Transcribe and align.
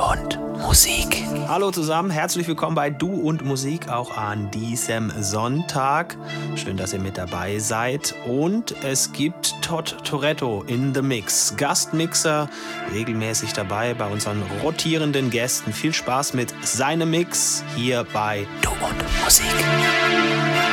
und 0.00 0.38
Musik. 0.58 1.24
Hallo 1.48 1.70
zusammen, 1.70 2.10
herzlich 2.10 2.48
willkommen 2.48 2.74
bei 2.74 2.90
Du 2.90 3.12
und 3.12 3.44
Musik 3.44 3.88
auch 3.88 4.16
an 4.16 4.50
diesem 4.50 5.12
Sonntag. 5.20 6.16
Schön, 6.56 6.76
dass 6.76 6.92
ihr 6.92 7.00
mit 7.00 7.18
dabei 7.18 7.58
seid. 7.58 8.14
Und 8.26 8.74
es 8.82 9.12
gibt 9.12 9.54
Todd 9.62 9.96
Toretto 10.04 10.64
in 10.66 10.94
the 10.94 11.02
Mix. 11.02 11.54
Gastmixer, 11.56 12.48
regelmäßig 12.94 13.52
dabei 13.52 13.94
bei 13.94 14.06
unseren 14.06 14.42
rotierenden 14.62 15.30
Gästen. 15.30 15.72
Viel 15.72 15.92
Spaß 15.92 16.34
mit 16.34 16.54
seinem 16.62 17.10
Mix 17.10 17.62
hier 17.76 18.06
bei 18.12 18.46
Du 18.62 18.70
und 18.70 19.24
Musik. 19.24 20.69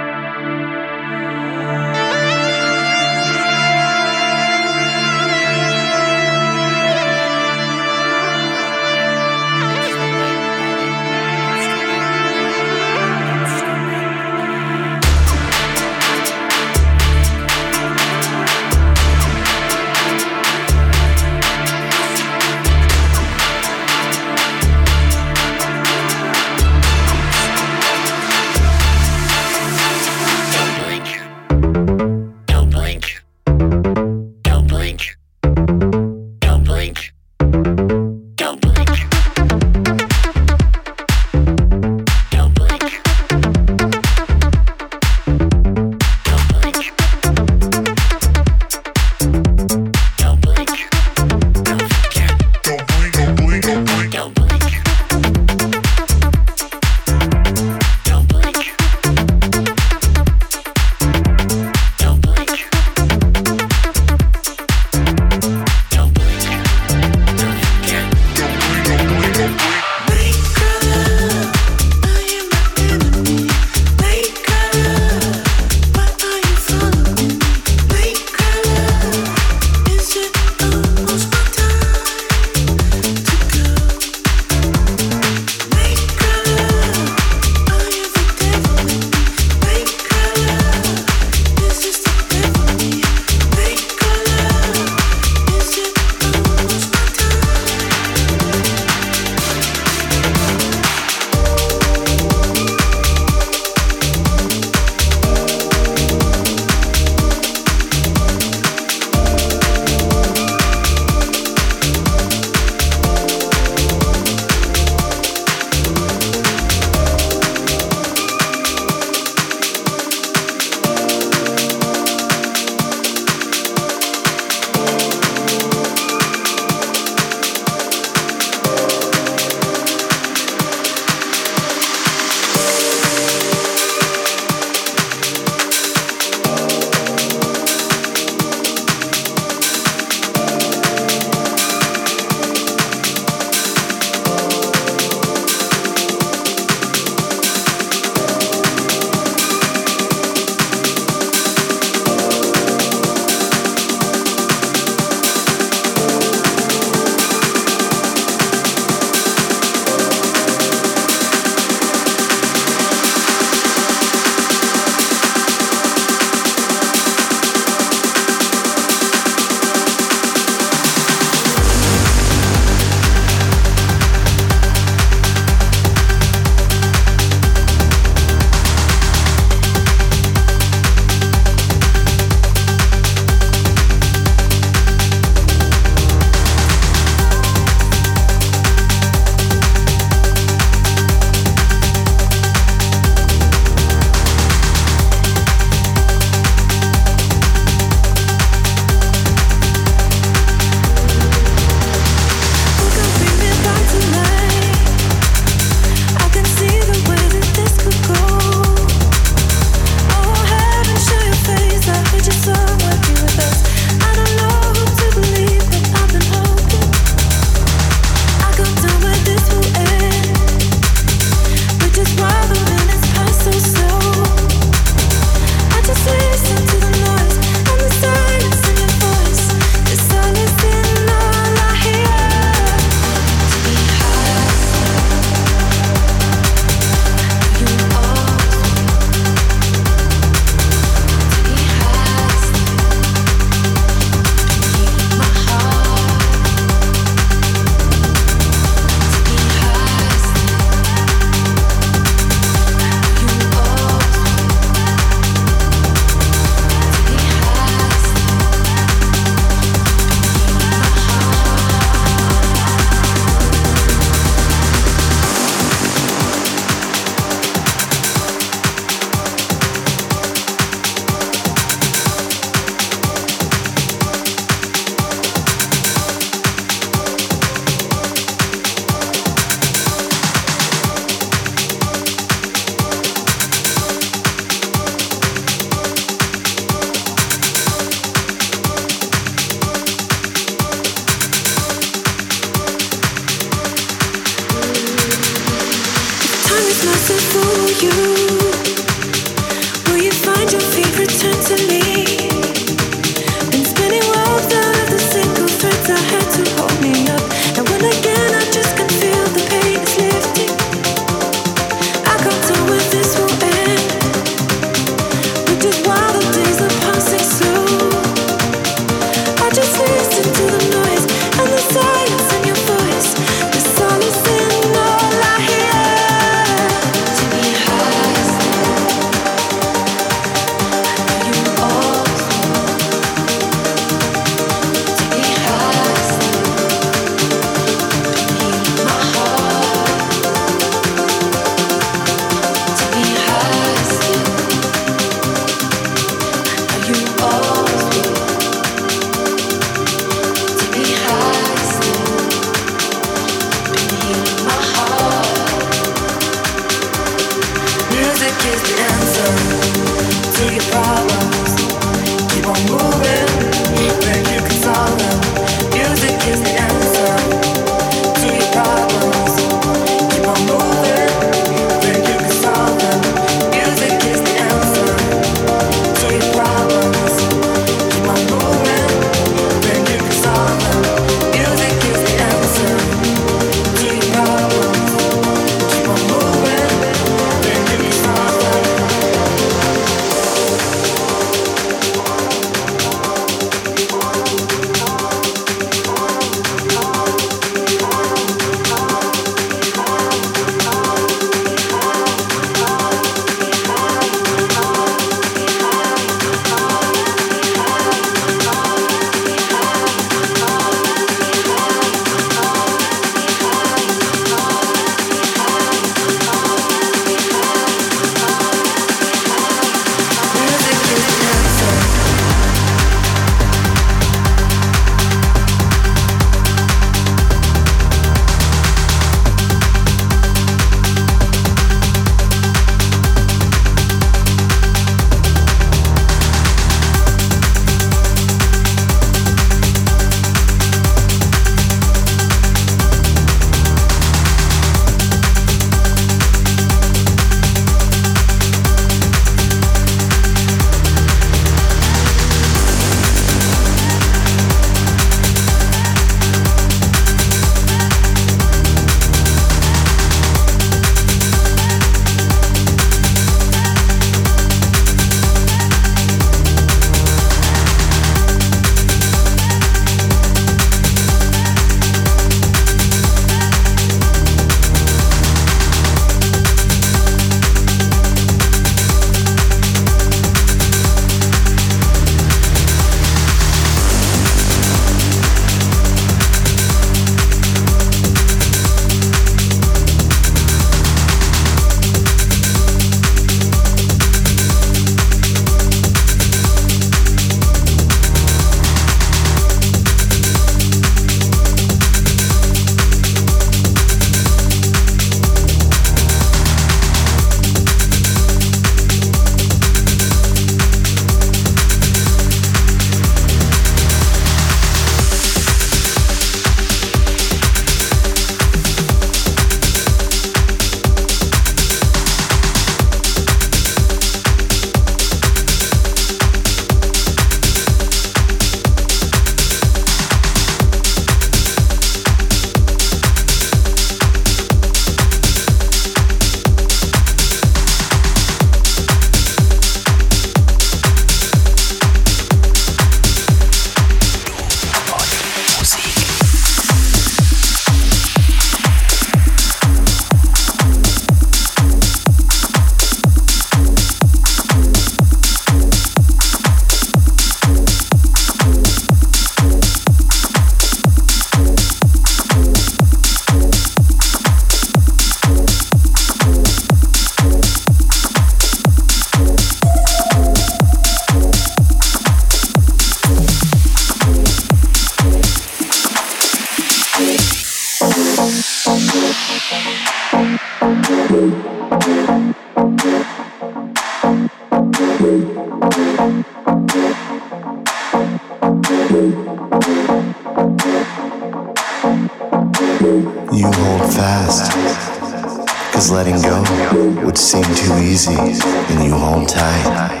easy 598.08 598.48
and 598.48 598.84
you 598.84 598.92
hold 598.94 599.28
tight. 599.28 600.00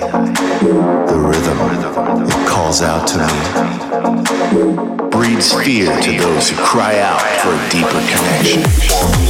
The 1.06 1.18
rhythm, 1.18 1.58
it 2.26 2.48
calls 2.48 2.82
out 2.82 3.06
to 3.08 3.18
me. 3.18 5.10
Breeds 5.10 5.52
fear 5.52 6.00
to 6.00 6.18
those 6.18 6.48
who 6.48 6.56
cry 6.56 6.98
out 7.00 7.20
for 7.42 7.50
a 7.52 7.68
deeper 7.70 8.00
connection. 8.10 9.29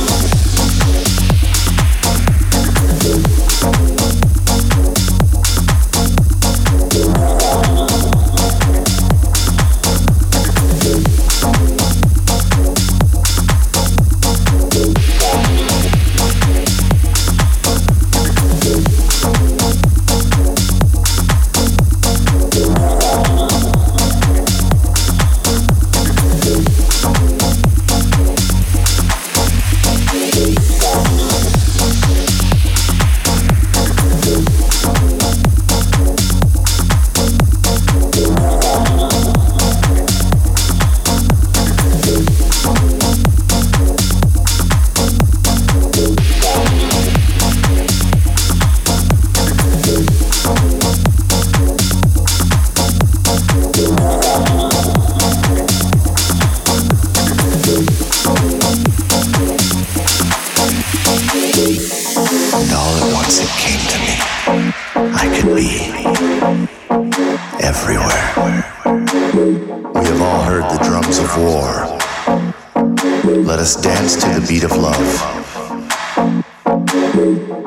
dance 73.94 74.14
to 74.14 74.28
the 74.38 74.46
beat 74.46 74.62
of 74.62 74.70
love. 74.76 75.10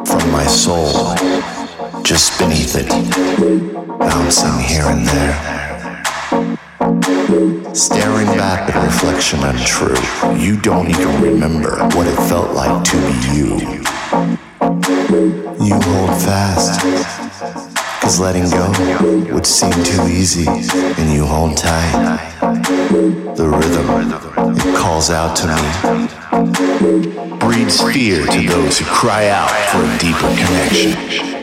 From 0.08 0.32
my 0.32 0.46
soul, 0.46 1.16
just 2.02 2.40
beneath 2.40 2.76
it, 2.78 2.88
bouncing 4.00 4.58
here 4.72 4.86
and 4.86 5.06
there. 5.06 5.38
Staring 7.76 8.32
back 8.38 8.74
at 8.74 8.86
reflection 8.86 9.44
untrue, 9.44 10.02
you 10.38 10.56
don't 10.62 10.90
even 10.90 11.22
remember 11.22 11.74
what 11.94 12.08
it 12.08 12.16
felt 12.30 12.52
like 12.54 12.86
to 12.86 12.98
be 13.10 13.16
you. 13.36 13.50
You 15.68 15.76
hold 15.88 16.14
fast, 16.24 16.80
cause 18.02 18.20
letting 18.22 18.50
go 18.50 18.72
would 19.34 19.46
seem 19.46 19.74
too 19.84 20.08
easy, 20.08 20.48
and 20.48 21.12
you 21.12 21.26
hold 21.26 21.58
tight 21.58 23.23
the 23.36 23.50
rhythm. 23.50 24.56
It 24.56 24.76
calls 24.78 25.10
out 25.10 25.36
to 25.38 25.48
me, 25.48 27.38
breeds 27.40 27.82
fear 27.82 28.26
to 28.26 28.48
those 28.48 28.78
who 28.80 28.86
cry 28.86 29.30
out 29.30 29.50
for 29.72 29.84
a 29.84 29.98
deeper 29.98 30.28
connection. 30.36 31.43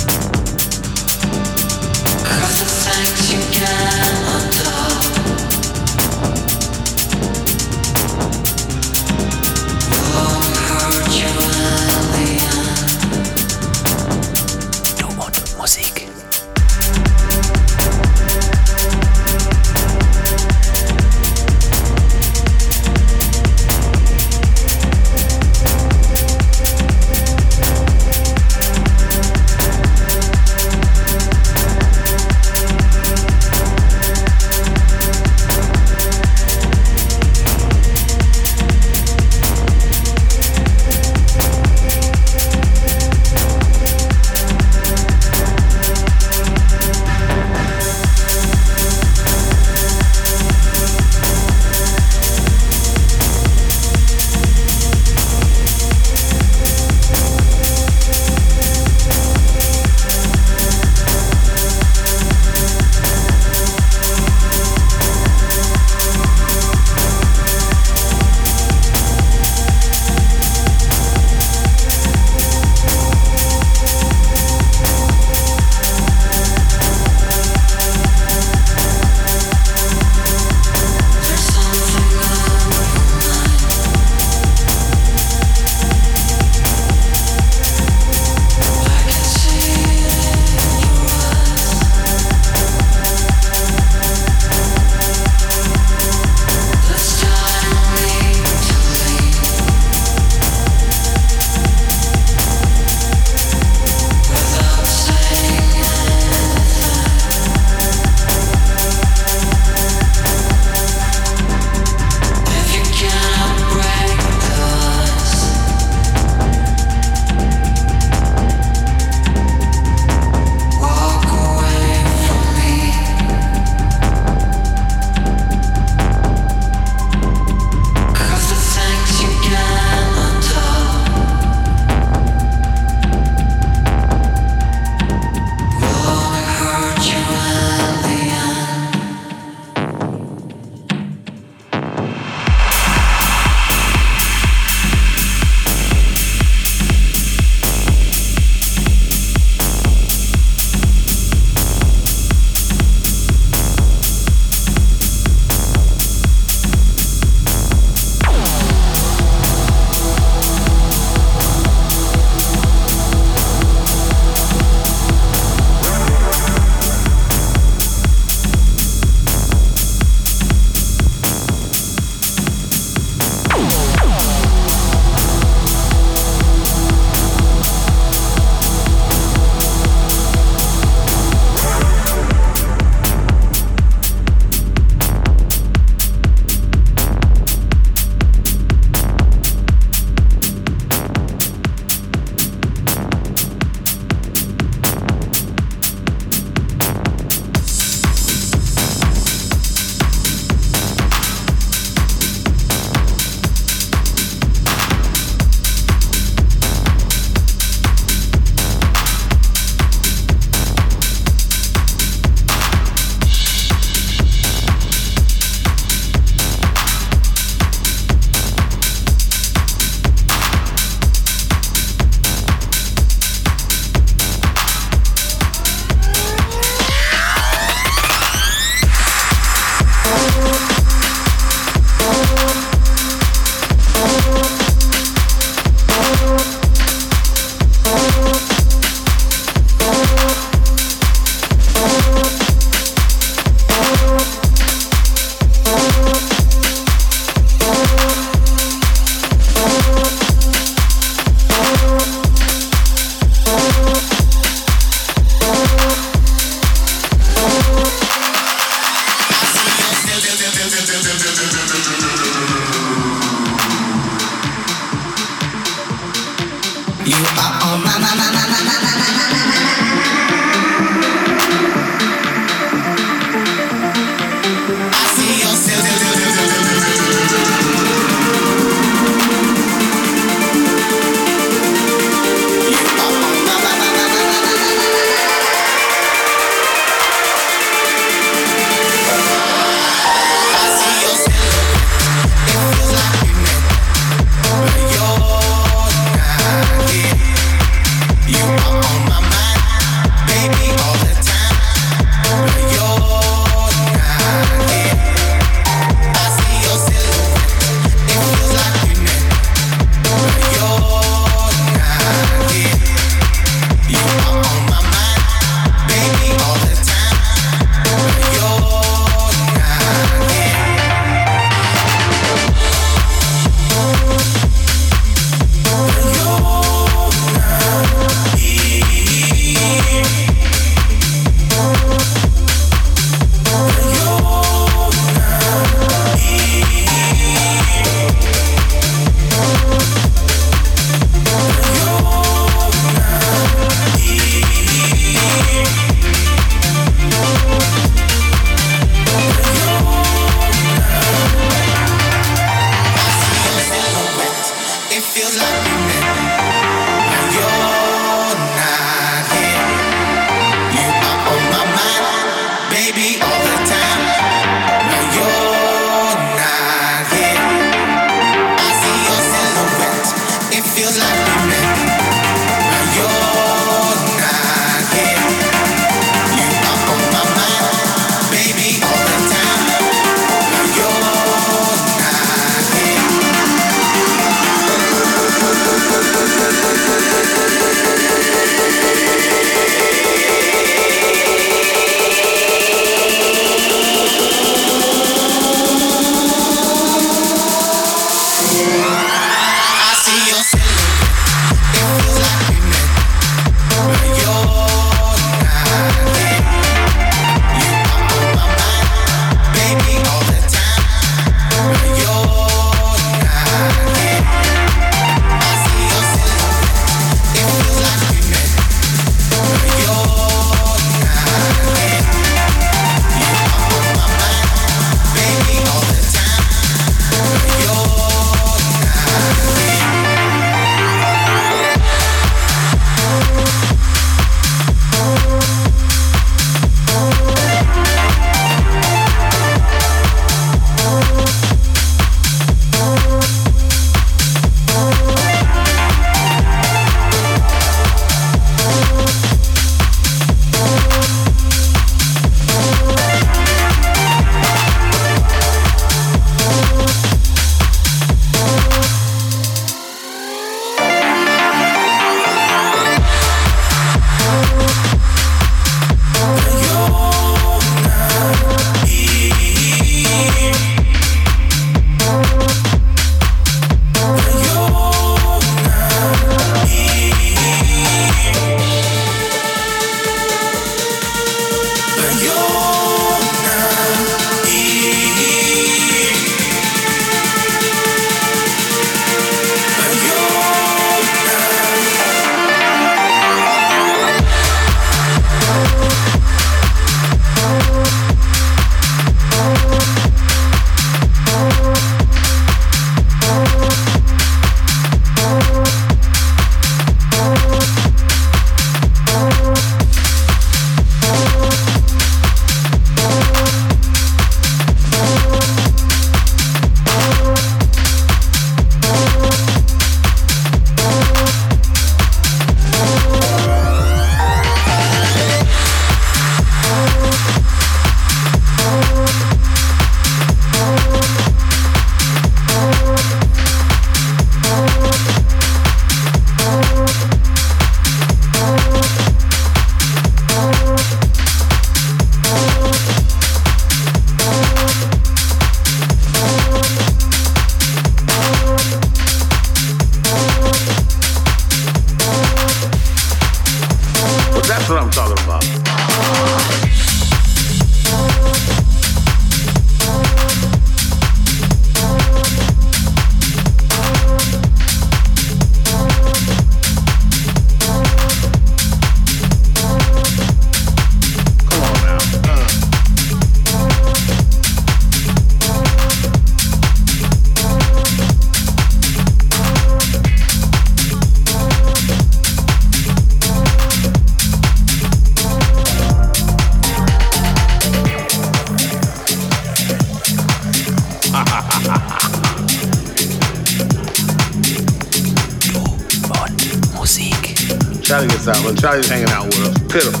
Charlie 597.92 598.08
gets 598.08 598.26
out. 598.26 598.42
When 598.42 598.56
Charlie's 598.56 598.88
hanging 598.88 599.10
out 599.10 599.26
with 599.26 599.36
us, 599.48 599.58
pitiful. 599.70 600.00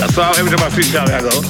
That's 0.00 0.18
all. 0.18 0.34
Every 0.34 0.50
time 0.50 0.66
I 0.66 0.70
see 0.70 0.82
Charlie, 0.90 1.14
I 1.14 1.20
go, 1.20 1.28
Ooh. 1.28 1.40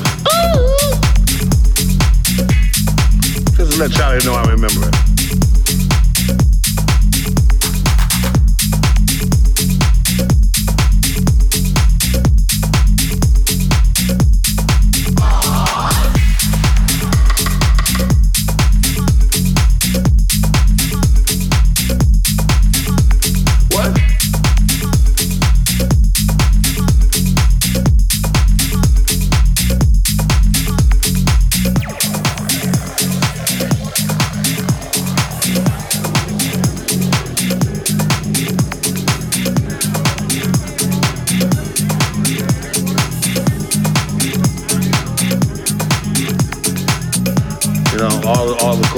Just 3.56 3.72
to 3.72 3.78
let 3.78 3.92
Charlie 3.92 4.22
know 4.26 4.34
I 4.34 4.42
remember 4.50 4.90
it. 4.90 5.09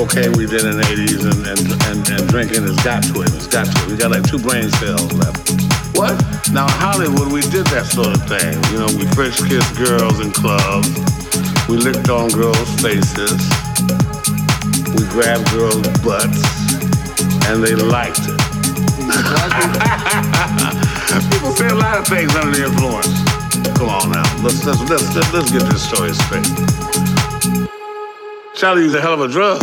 Cocaine 0.03 0.35
we 0.35 0.47
did 0.47 0.65
in 0.67 0.75
the 0.75 0.83
80s 0.83 1.23
and, 1.23 1.47
and, 1.47 1.63
and, 1.87 2.03
and 2.11 2.27
drinking 2.27 2.67
has 2.67 2.75
got 2.83 3.07
to 3.07 3.23
it. 3.23 3.31
It's 3.39 3.47
got 3.47 3.71
to 3.71 3.77
it. 3.87 3.87
We 3.87 3.95
got 3.95 4.11
like 4.11 4.27
two 4.27 4.43
brain 4.43 4.67
cells 4.83 5.15
left. 5.15 5.47
What? 5.95 6.19
Now, 6.51 6.67
Hollywood, 6.67 7.31
we 7.31 7.39
did 7.55 7.71
that 7.71 7.87
sort 7.87 8.11
of 8.11 8.19
thing. 8.27 8.59
You 8.75 8.83
know, 8.83 8.91
we 8.99 9.07
first 9.15 9.47
kissed 9.47 9.71
girls 9.79 10.19
in 10.19 10.35
clubs. 10.35 10.91
We 11.71 11.79
licked 11.79 12.11
on 12.11 12.35
girls' 12.35 12.67
faces. 12.83 13.39
We 14.99 15.07
grabbed 15.15 15.47
girls' 15.55 15.87
butts. 16.03 16.43
And 17.47 17.63
they 17.63 17.79
liked 17.79 18.27
it. 18.27 18.43
People 21.31 21.55
say 21.55 21.71
a 21.71 21.79
lot 21.79 22.03
of 22.03 22.11
things 22.11 22.35
under 22.35 22.51
the 22.51 22.67
influence. 22.67 23.23
Come 23.79 23.87
on 23.87 24.11
now. 24.11 24.27
Let's, 24.43 24.67
let's, 24.67 24.83
let's, 24.91 25.15
let's 25.31 25.55
get 25.55 25.63
this 25.71 25.87
story 25.87 26.11
straight. 26.27 26.51
Charlie 28.59 28.83
used 28.83 28.97
a 28.97 29.01
hell 29.01 29.15
of 29.15 29.23
a 29.23 29.29
drug. 29.29 29.63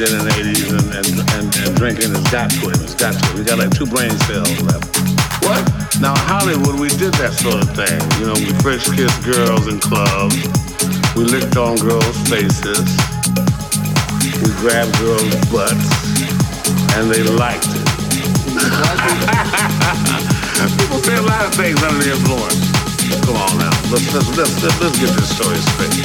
In 0.00 0.24
the 0.26 0.34
80s 0.34 0.74
and, 0.74 0.90
and, 0.90 1.06
and, 1.38 1.46
and 1.54 1.70
drinking 1.78 2.10
has 2.10 2.26
got 2.26 2.50
to 2.50 2.66
it. 2.66 2.82
It's 2.82 2.98
got 2.98 3.14
to 3.14 3.22
it. 3.30 3.38
We 3.38 3.46
got 3.46 3.62
like 3.62 3.70
two 3.70 3.86
brain 3.86 4.10
cells 4.26 4.50
left. 4.66 4.90
What? 5.46 5.62
Now, 6.02 6.18
in 6.18 6.24
Hollywood, 6.26 6.82
we 6.82 6.90
did 6.90 7.14
that 7.22 7.30
sort 7.30 7.62
of 7.62 7.70
thing. 7.78 8.02
You 8.18 8.26
know, 8.26 8.34
we 8.34 8.50
French 8.58 8.90
kissed 8.90 9.22
girls 9.22 9.70
in 9.70 9.78
clubs. 9.78 10.34
We 11.14 11.30
licked 11.30 11.54
on 11.54 11.78
girls' 11.78 12.18
faces. 12.26 12.82
We 14.42 14.50
grabbed 14.58 14.98
girls' 14.98 15.30
butts. 15.54 15.86
And 16.98 17.06
they 17.06 17.22
liked 17.22 17.70
it. 17.70 17.86
People 20.74 20.98
say 21.06 21.14
a 21.14 21.22
lot 21.22 21.46
of 21.46 21.54
things 21.54 21.78
under 21.86 22.02
the 22.02 22.18
influence. 22.18 22.66
Come 23.22 23.38
on 23.38 23.62
now. 23.62 23.70
Let's, 23.94 24.10
let's, 24.10 24.26
let's, 24.34 24.58
let's 24.58 24.98
get 24.98 25.14
this 25.14 25.30
story 25.30 25.54
straight. 25.70 26.02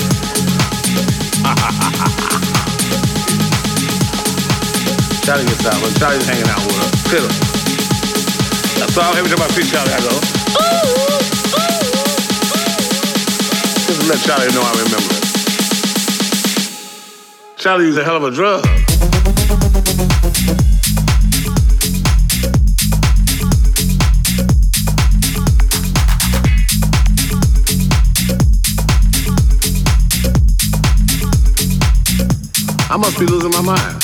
Charlie 5.26 5.46
gets 5.46 5.66
out. 5.66 5.82
When 5.82 5.94
Charlie's 5.96 6.26
hanging 6.26 6.50
out 6.50 6.66
with 6.66 6.80
us. 6.80 7.00
That's 8.80 8.98
all. 8.98 9.14
Every 9.16 9.30
time 9.30 9.42
I 9.42 9.48
see 9.50 9.64
Charlie, 9.70 9.94
I 9.94 10.00
go, 10.00 10.10
Just 13.86 14.08
let 14.08 14.20
Charlie 14.26 14.54
know 14.54 14.62
I 14.62 14.72
remember 14.84 15.14
it. 15.14 15.24
Charlie 17.58 17.86
used 17.88 18.00
a 18.00 18.04
hell 18.04 18.18
of 18.18 18.24
a 18.24 18.32
drug. 18.32 18.66
I 32.92 32.98
must 32.98 33.20
be 33.20 33.26
losing 33.26 33.52
my 33.52 33.62
mind. 33.62 33.99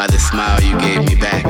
By 0.00 0.06
the 0.06 0.18
smile 0.18 0.62
you 0.62 0.78
gave 0.78 1.04
me 1.04 1.14
back. 1.14 1.49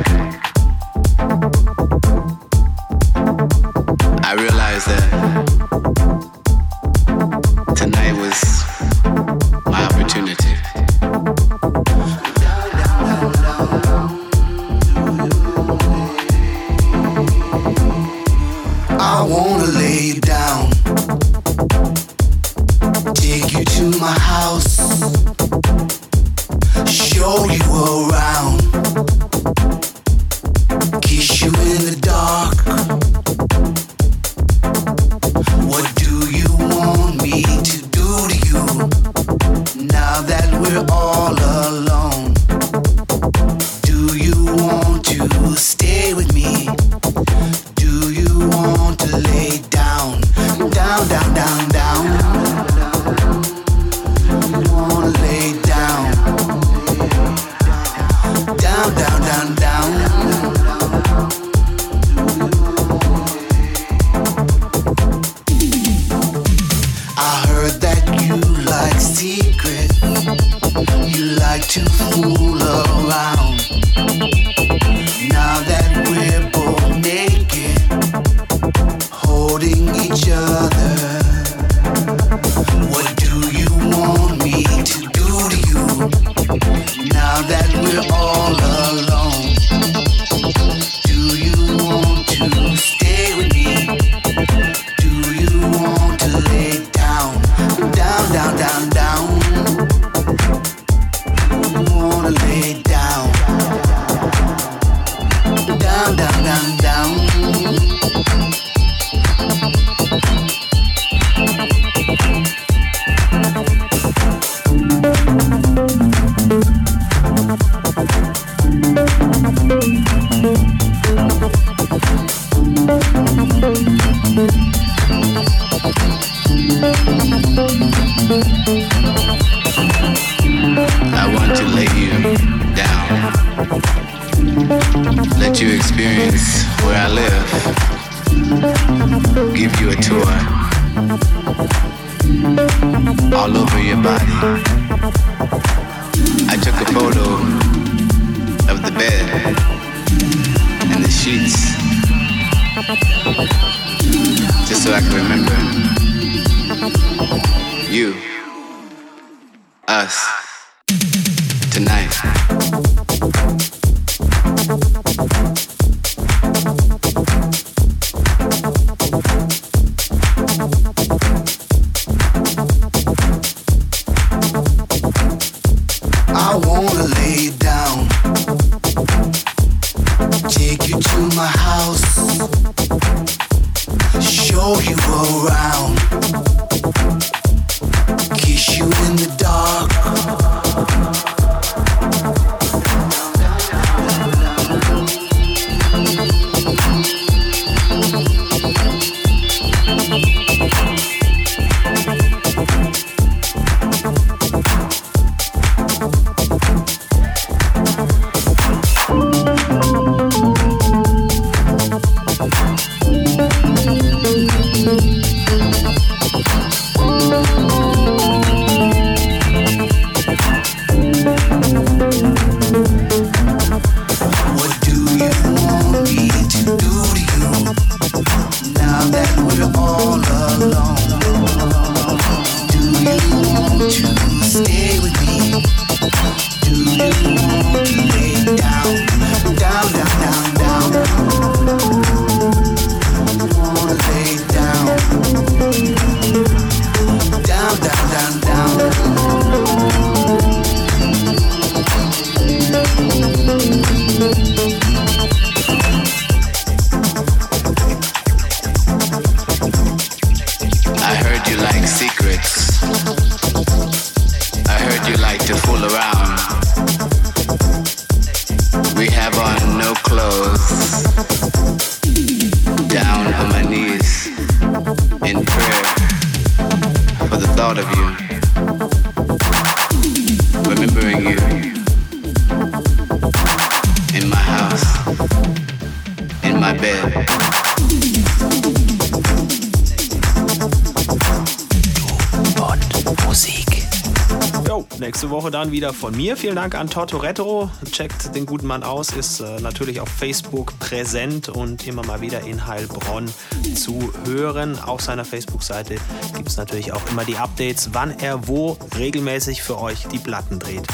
Wieder 295.90 295.98
von 295.98 296.16
mir. 296.16 296.36
Vielen 296.36 296.56
Dank 296.56 296.74
an 296.74 296.88
Tortoretto. 296.88 297.70
Checkt 297.90 298.34
den 298.34 298.46
guten 298.46 298.66
Mann 298.66 298.82
aus, 298.82 299.10
ist 299.10 299.40
äh, 299.40 299.60
natürlich 299.60 300.00
auf 300.00 300.08
Facebook 300.08 300.78
präsent 300.78 301.48
und 301.48 301.86
immer 301.86 302.04
mal 302.04 302.20
wieder 302.20 302.42
in 302.42 302.66
Heilbronn 302.66 303.32
zu 303.74 304.12
hören. 304.24 304.78
Auf 304.78 305.00
seiner 305.00 305.24
Facebook-Seite 305.24 305.96
gibt 306.36 306.48
es 306.48 306.56
natürlich 306.56 306.92
auch 306.92 307.00
immer 307.10 307.24
die 307.24 307.36
Updates, 307.36 307.90
wann 307.92 308.18
er 308.18 308.46
wo 308.46 308.78
regelmäßig 308.96 309.62
für 309.62 309.80
euch 309.80 310.06
die 310.08 310.18
Platten 310.18 310.58
dreht. 310.58 310.86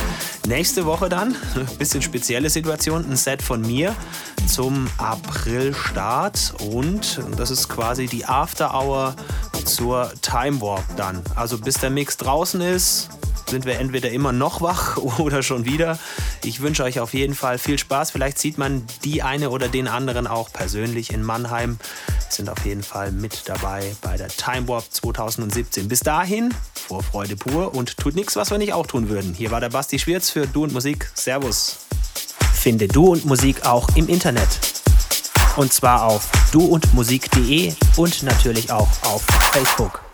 Nächste 0.47 0.87
Woche 0.87 1.09
dann, 1.09 1.35
bisschen 1.79 2.01
spezielle 2.01 2.49
Situation, 2.49 3.05
ein 3.11 3.17
Set 3.17 3.43
von 3.43 3.61
mir 3.61 3.95
zum 4.47 4.89
April-Start 4.99 6.55
und 6.61 7.21
das 7.37 7.51
ist 7.51 7.69
quasi 7.69 8.07
die 8.07 8.25
After 8.25 8.73
Hour 8.73 9.15
zur 9.65 10.13
Time 10.23 10.61
Warp 10.61 10.85
dann. 10.97 11.23
Also 11.35 11.59
bis 11.59 11.79
der 11.79 11.91
Mix 11.91 12.17
draußen 12.17 12.61
ist, 12.61 13.09
sind 13.49 13.65
wir 13.65 13.79
entweder 13.79 14.11
immer 14.11 14.33
noch 14.33 14.61
wach 14.61 14.97
oder 15.19 15.43
schon 15.43 15.65
wieder. 15.65 15.99
Ich 16.45 16.61
wünsche 16.61 16.85
euch 16.85 17.01
auf 17.01 17.15
jeden 17.15 17.35
Fall 17.35 17.59
viel 17.59 17.79
Spaß. 17.79 18.11
Vielleicht 18.11 18.39
sieht 18.39 18.59
man 18.59 18.85
die 19.05 19.23
eine 19.23 19.51
oder 19.51 19.69
den 19.69 19.89
anderen 19.89 20.27
auch 20.27 20.53
persönlich 20.53 21.13
in 21.13 21.23
Mannheim. 21.23 21.79
Sind 22.29 22.49
auf 22.49 22.65
jeden 22.65 22.83
Fall 22.83 23.13
mit 23.13 23.49
dabei 23.49 23.95
bei 24.03 24.17
der 24.17 24.29
Time 24.29 24.69
Warp 24.69 24.85
2017. 24.91 25.89
Bis 25.89 26.01
dahin, 26.01 26.53
Vorfreude 26.75 27.37
pur 27.37 27.75
und 27.75 27.97
tut 27.97 28.15
nichts, 28.15 28.37
was 28.37 28.51
wir 28.51 28.59
nicht 28.59 28.73
auch 28.73 28.87
tun 28.87 29.09
würden. 29.09 29.35
Hier 29.35 29.51
war 29.51 29.61
der 29.61 29.71
Basti 29.71 29.99
Schwirz 29.99 30.31
für 30.31 30.47
Du 30.47 30.65
und 30.65 30.73
Musik. 30.73 31.11
Servus. 31.15 31.79
Finde 32.55 32.89
Du 32.89 33.13
und 33.13 33.25
Musik 33.25 33.65
auch 33.65 33.89
im 33.97 34.09
Internet. 34.09 34.49
Und 35.57 35.73
zwar 35.73 36.05
auf 36.05 36.29
duundmusik.de 36.53 37.73
und 37.97 38.23
natürlich 38.23 38.71
auch 38.71 38.89
auf 39.03 39.23
Facebook. 39.53 40.06